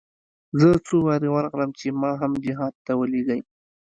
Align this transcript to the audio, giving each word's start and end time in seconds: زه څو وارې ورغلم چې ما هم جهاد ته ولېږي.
زه 0.59 0.69
څو 0.85 0.95
وارې 1.07 1.29
ورغلم 1.31 1.71
چې 1.79 1.87
ما 2.01 2.11
هم 2.21 2.31
جهاد 2.45 2.73
ته 2.85 2.91
ولېږي. 2.99 3.39